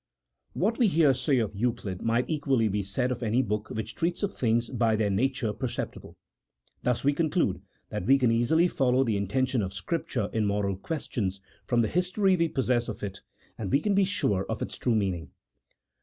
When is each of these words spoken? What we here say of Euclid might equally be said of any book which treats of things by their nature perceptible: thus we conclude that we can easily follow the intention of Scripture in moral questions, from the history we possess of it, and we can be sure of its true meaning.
What 0.53 0.79
we 0.79 0.87
here 0.87 1.13
say 1.13 1.37
of 1.37 1.55
Euclid 1.55 2.01
might 2.01 2.27
equally 2.27 2.67
be 2.67 2.81
said 2.81 3.11
of 3.11 3.21
any 3.21 3.43
book 3.43 3.69
which 3.69 3.93
treats 3.93 4.23
of 4.23 4.33
things 4.33 4.67
by 4.71 4.95
their 4.95 5.11
nature 5.11 5.53
perceptible: 5.53 6.17
thus 6.81 7.03
we 7.03 7.13
conclude 7.13 7.61
that 7.89 8.07
we 8.07 8.17
can 8.17 8.31
easily 8.31 8.67
follow 8.67 9.03
the 9.03 9.15
intention 9.15 9.61
of 9.61 9.75
Scripture 9.75 10.31
in 10.33 10.47
moral 10.47 10.75
questions, 10.75 11.39
from 11.67 11.81
the 11.83 11.87
history 11.87 12.35
we 12.35 12.47
possess 12.47 12.89
of 12.89 13.03
it, 13.03 13.21
and 13.59 13.71
we 13.71 13.79
can 13.79 13.93
be 13.93 14.03
sure 14.03 14.43
of 14.49 14.63
its 14.63 14.75
true 14.75 14.95
meaning. 14.95 15.29